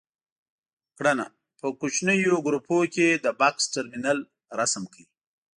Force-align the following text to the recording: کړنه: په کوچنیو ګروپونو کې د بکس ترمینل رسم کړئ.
کړنه: 0.97 1.25
په 1.59 1.67
کوچنیو 1.79 2.37
ګروپونو 2.45 2.91
کې 2.93 3.07
د 3.23 3.25
بکس 3.39 3.63
ترمینل 3.75 4.19
رسم 4.59 4.83
کړئ. 4.93 5.05